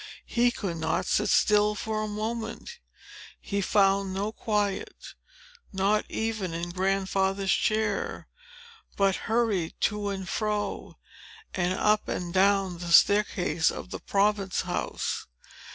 [0.25, 2.79] He could not sit still a moment.
[3.39, 5.13] He found no quiet,
[5.71, 8.27] not even in Grandfather's chair,
[8.97, 10.97] but hurried to and fro,
[11.53, 15.27] and up and down the staircase of the Province House.